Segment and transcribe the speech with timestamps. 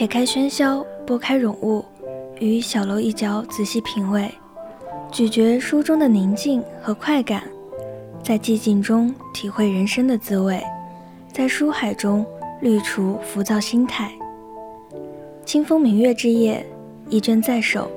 [0.00, 1.84] 撇开喧嚣，拨开冗物，
[2.40, 4.32] 于小楼一角仔细品味，
[5.12, 7.42] 咀嚼书中的宁静和快感，
[8.22, 10.58] 在寂静中体会人生的滋味，
[11.30, 12.24] 在书海中
[12.62, 14.10] 滤除浮躁心态。
[15.44, 16.64] 清风明月之夜，
[17.10, 17.90] 一卷在手，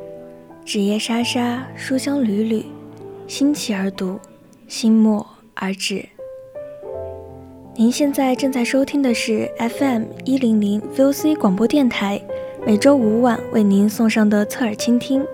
[0.65, 2.65] 纸页沙沙，书香缕缕，
[3.27, 4.19] 心起而读，
[4.67, 6.05] 心默而止。
[7.75, 12.21] 您现在正在收听的是 FM 一零零 VOC 广播电台，
[12.67, 15.25] 每周五晚为您送上的侧耳倾听，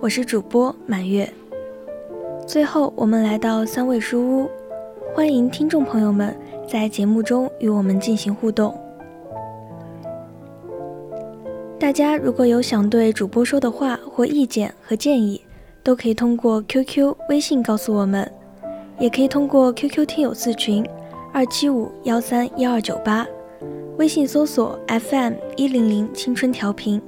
[0.00, 1.30] 我是主播满月。
[2.46, 4.50] 最后，我们来到三味书屋，
[5.14, 6.34] 欢迎听众朋友们
[6.66, 8.74] 在节目中与我们进行互动。
[11.78, 15.38] 大家如果有想对主播说的话或意见和建议，
[15.82, 18.30] 都可以通过 QQ、微信告诉我们，
[18.98, 20.82] 也可以通过 QQ 听友四群。
[21.32, 23.24] 二七五幺三幺二九八，
[23.98, 27.00] 微信搜索 FM 一零零青春调频，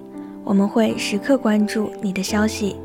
[0.45, 2.73] 我们会时刻关注你的消息。《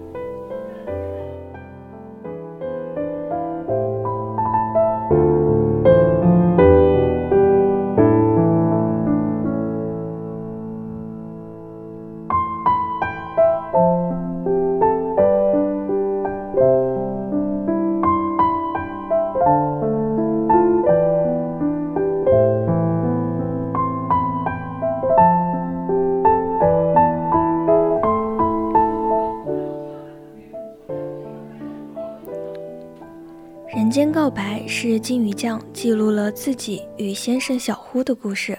[33.98, 38.56] 间告白》是金鱼酱记录了自己与先生小呼的故事。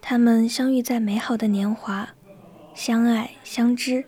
[0.00, 2.08] 他们相遇在美好的年华，
[2.74, 4.04] 相爱相知，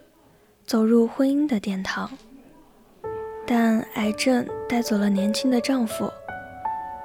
[0.66, 2.10] 走入婚姻的殿堂。
[3.46, 6.10] 但癌症带走了年轻的丈夫，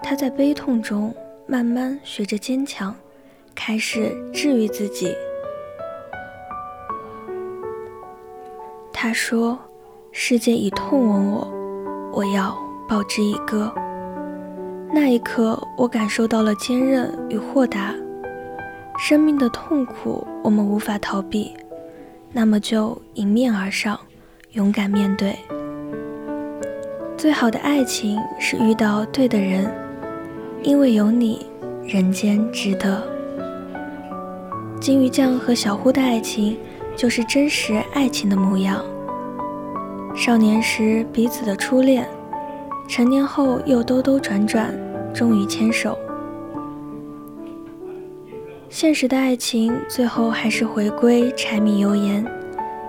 [0.02, 1.14] 她在悲痛中
[1.46, 2.96] 慢慢学着坚强，
[3.54, 5.16] 开始治愈自己。
[8.92, 9.60] 她说
[10.12, 11.48] ：“世界以痛吻我，
[12.14, 13.72] 我要。”报之以歌。
[14.92, 17.94] 那一刻，我感受到了坚韧与豁达。
[18.98, 21.56] 生命的痛苦，我们无法逃避，
[22.34, 23.98] 那么就迎面而上，
[24.54, 25.38] 勇敢面对。
[27.16, 29.72] 最好的爱情是遇到对的人，
[30.64, 31.46] 因为有你，
[31.86, 33.04] 人间值得。
[34.82, 36.58] 金鱼酱和小呼的爱情，
[36.96, 38.84] 就是真实爱情的模样。
[40.16, 42.10] 少年时彼此的初恋。
[42.90, 44.74] 成年后又兜兜转转，
[45.14, 45.96] 终于牵手。
[48.68, 52.26] 现实的爱情最后还是回归柴米油盐，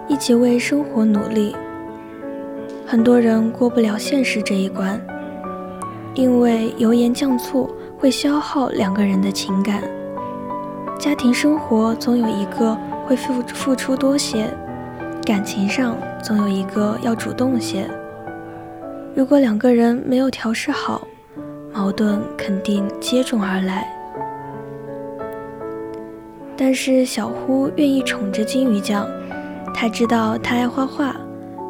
[0.08, 1.54] 一起为生活努力。
[2.86, 4.98] 很多人过不了现实这一关，
[6.14, 7.68] 因为油盐酱醋
[7.98, 9.82] 会消耗两个人的情感。
[10.98, 12.74] 家庭生活总有一个
[13.06, 14.48] 会付付出多些，
[15.26, 17.86] 感情上总有一个要主动些。
[19.20, 21.06] 如果两个人没有调试好，
[21.74, 23.86] 矛盾肯定接踵而来。
[26.56, 29.06] 但是小呼愿意宠着金鱼酱，
[29.74, 31.14] 他知道他爱画画，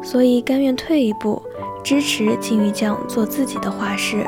[0.01, 1.43] 所以甘愿退一步，
[1.83, 4.25] 支持金鱼酱做自己的画师，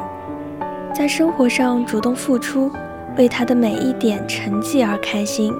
[0.93, 2.69] 在生活上主动付出，
[3.17, 5.53] 为他的每一点成绩而开心，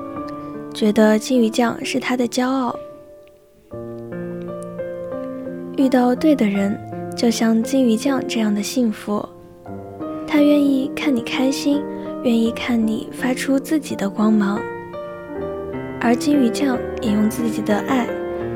[0.74, 2.76] 觉得金鱼酱是他的骄傲。
[5.78, 6.78] 遇到对的人。
[7.16, 9.24] 就像金鱼酱这样的幸福，
[10.28, 11.82] 他愿意看你开心，
[12.24, 14.60] 愿意看你发出自己的光芒。
[16.02, 18.08] 而金鱼酱也用自己的爱，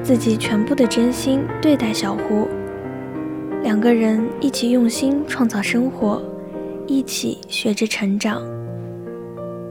[0.03, 2.47] 自己全部的真心对待小胡。
[3.63, 6.21] 两个人一起用心创造生活，
[6.87, 8.41] 一起学着成长，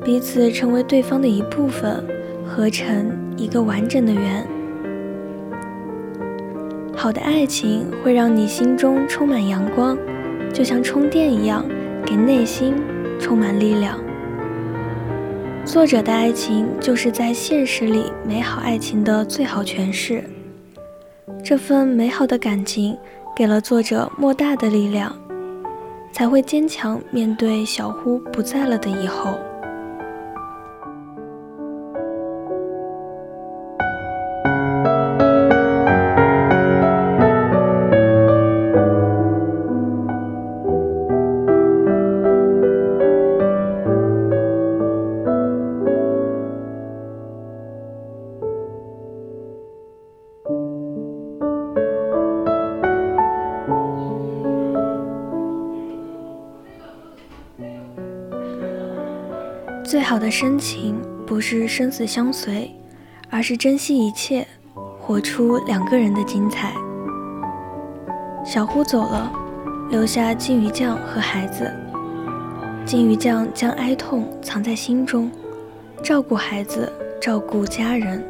[0.04, 2.02] 彼此成为对方的一部分，
[2.46, 4.46] 合成一个完整的圆。
[6.98, 9.96] 好的爱情会让你心中充满阳光，
[10.50, 11.62] 就像充电一样，
[12.06, 12.74] 给内心
[13.20, 14.00] 充满力量。
[15.62, 20.24] 作者的爱情就是在现实里美好爱情的最好诠释。
[21.44, 22.96] 这份美好的感情
[23.36, 25.14] 给了作者莫大的力量，
[26.12, 29.38] 才会坚强面对小呼不在了的以后。
[59.86, 62.68] 最好的深情不是生死相随，
[63.30, 64.44] 而是珍惜一切，
[65.00, 66.72] 活出两个人的精彩。
[68.44, 69.30] 小呼走了，
[69.88, 71.72] 留下金鱼酱和孩子。
[72.84, 75.30] 金鱼酱将哀痛藏在心中，
[76.02, 78.24] 照顾孩子，照顾家人，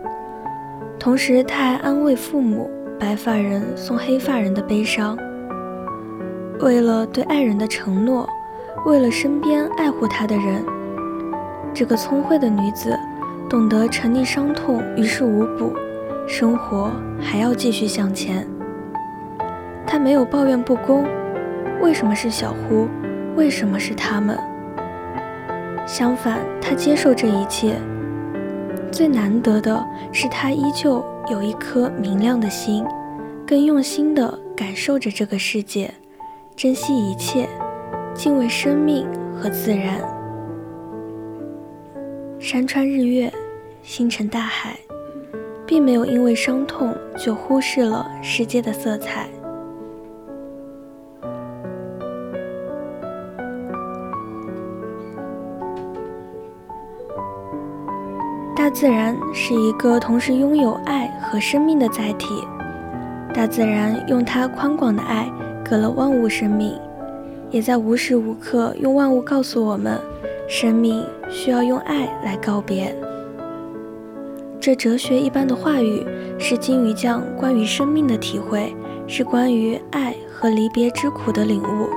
[0.99, 2.70] 同时他还安慰父母
[3.00, 5.17] 白发人送黑发人的悲伤。
[6.61, 8.29] 为了对爱人的承诺，
[8.85, 10.62] 为了身边爱护他的人。
[11.78, 12.99] 这个聪慧的女子，
[13.50, 15.75] 懂得沉溺伤痛于事无补，
[16.26, 16.90] 生活
[17.20, 18.46] 还要继续向前。
[19.87, 21.05] 她没有抱怨不公，
[21.82, 22.88] 为什么是小胡？
[23.37, 24.38] 为什么是他们？
[25.87, 27.75] 相反，她接受这一切。
[28.90, 32.87] 最难得的是，她依旧有一颗明亮的心，
[33.46, 35.93] 更用心地感受着这个世界，
[36.56, 37.46] 珍惜一切，
[38.14, 39.06] 敬畏生命
[39.38, 40.16] 和自然。
[42.38, 43.33] 山川日月，
[43.83, 44.79] 星辰大海，
[45.67, 49.27] 并没有因为伤痛就忽视了世界的色彩。
[58.55, 62.44] 大自然是一个同时拥有爱和生命的载体。
[63.32, 65.31] 大自然用它宽广的爱，
[65.65, 66.79] 给了万物生命，
[67.50, 69.99] 也在无时无刻用万物告诉我们。
[70.48, 72.94] 生命需要用爱来告别。
[74.60, 76.06] 这哲学一般的话语，
[76.38, 78.75] 是金鱼酱关于生命的体会，
[79.06, 81.88] 是关于爱和离别之苦的领悟。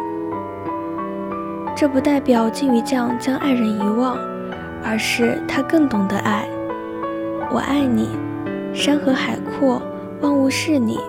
[1.75, 4.17] 这不代表金鱼酱将爱人遗忘，
[4.83, 6.47] 而是他更懂得爱。
[7.51, 8.09] 我爱你，
[8.73, 9.81] 山河海阔，
[10.21, 10.99] 万物是你。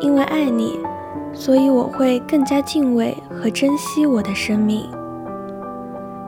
[0.00, 0.78] 因为爱你，
[1.32, 4.86] 所以我会更加敬畏和珍惜我的生命。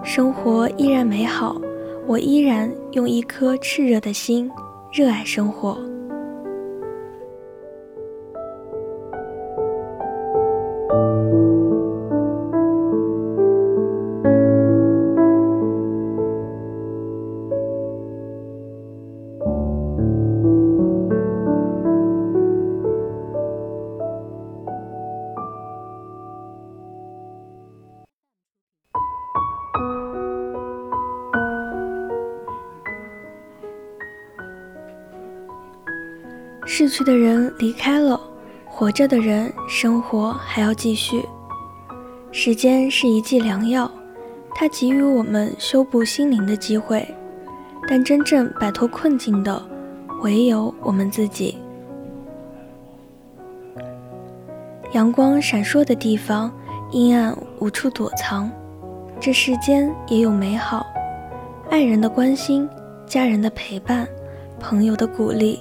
[0.09, 1.61] 生活依然美好，
[2.07, 4.51] 我依然用一颗炽热的心
[4.91, 5.79] 热爱生活。
[36.71, 38.21] 逝去的人离开了，
[38.67, 41.25] 活着的人生活还要继续。
[42.31, 43.91] 时间是一剂良药，
[44.55, 47.09] 它给予我们修补心灵的机会，
[47.89, 49.61] 但真正摆脱困境的，
[50.21, 51.57] 唯有我们自己。
[54.93, 56.53] 阳光闪烁的地方，
[56.91, 58.49] 阴暗无处躲藏。
[59.19, 60.87] 这世间也有美好，
[61.71, 62.69] 爱人的关心，
[63.07, 64.07] 家人的陪伴，
[64.61, 65.59] 朋友的鼓励。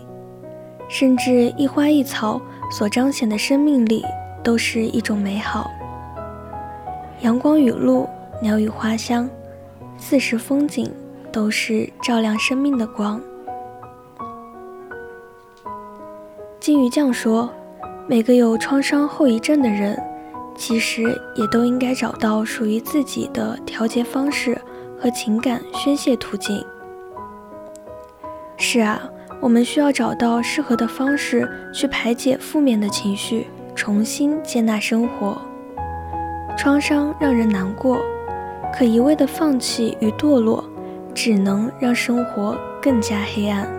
[0.89, 2.41] 甚至一花一草
[2.71, 4.05] 所彰显的生命力，
[4.43, 5.69] 都是一种美好。
[7.21, 8.07] 阳光雨露，
[8.41, 9.29] 鸟语花香，
[9.97, 10.89] 四时风景，
[11.31, 13.19] 都是照亮生命的光。
[16.59, 17.49] 金鱼酱说
[18.07, 20.01] ：“每个有创伤后遗症的人，
[20.55, 21.03] 其实
[21.35, 24.59] 也都应该找到属于自己的调节方式
[24.99, 26.65] 和情感宣泄途径。”
[28.57, 29.01] 是啊。
[29.39, 35.39] 我们需要找到适合的方式去排解负面的情绪，重新接纳生活。
[36.57, 38.01] 创伤让人难过，
[38.73, 40.63] 可一味的放弃与堕落，
[41.13, 43.76] 只能让生活更加黑暗。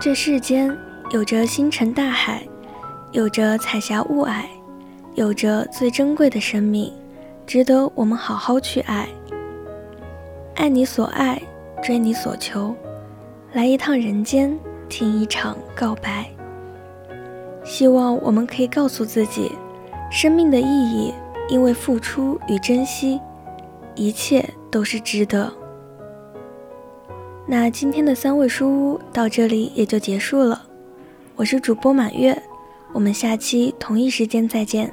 [0.00, 0.72] 这世间
[1.10, 2.46] 有着星辰大海，
[3.10, 4.44] 有着彩霞雾霭，
[5.16, 6.92] 有着最珍贵的生命，
[7.44, 9.08] 值得我们好好去爱。
[10.54, 11.42] 爱你所爱，
[11.82, 12.72] 追你所求，
[13.54, 14.56] 来一趟人间，
[14.88, 16.30] 听一场告白。
[17.64, 19.50] 希望我们可以告诉自己，
[20.12, 21.12] 生命的意义，
[21.48, 23.20] 因为付出与珍惜，
[23.96, 25.52] 一切都是值得。
[27.50, 30.66] 那今天的三味书屋到这里也就结束了，
[31.34, 32.42] 我是主播满月，
[32.92, 34.92] 我们下期同一时间再见。